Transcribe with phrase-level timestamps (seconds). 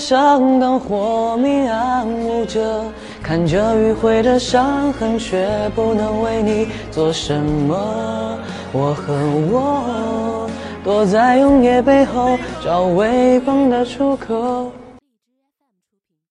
[0.00, 2.82] 上灯火明暗无遮，
[3.22, 8.38] 看着迂回的伤痕，却不能为你做什么。
[8.72, 10.48] 我恨我，
[10.82, 14.72] 躲在永夜背后，找微光的出口。